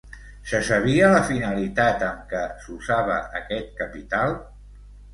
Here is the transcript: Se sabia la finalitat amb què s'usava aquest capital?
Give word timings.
Se 0.51 0.61
sabia 0.69 1.09
la 1.15 1.19
finalitat 1.27 2.07
amb 2.09 2.25
què 2.33 2.41
s'usava 2.65 3.21
aquest 3.45 3.73
capital? 3.85 4.39